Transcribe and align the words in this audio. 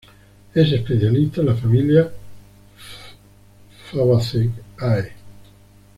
Es 0.55 0.71
especialista 0.71 1.41
en 1.41 1.45
la 1.45 1.53
familia 1.55 2.11
Fabaceae. 3.91 4.51